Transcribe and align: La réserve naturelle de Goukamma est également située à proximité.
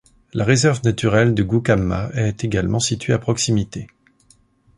La 0.33 0.45
réserve 0.45 0.79
naturelle 0.83 1.35
de 1.35 1.43
Goukamma 1.43 2.09
est 2.15 2.43
également 2.43 2.79
située 2.79 3.13
à 3.13 3.19
proximité. 3.19 3.85